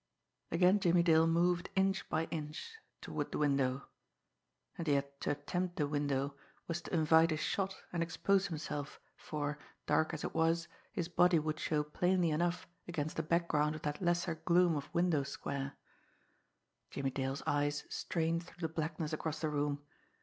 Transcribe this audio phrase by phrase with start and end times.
[0.51, 3.83] Again Jimmie Dale moved inch by inch toward the window.
[4.75, 6.33] And yet to attempt the window
[6.67, 11.37] was to invite a shot and expose himself, for, dark as it was, his body
[11.37, 15.73] would show plainly enough against the background of that lesser gloom of window square.
[16.89, 19.83] Jimmie Dale's eyes strained through the blackness across the room.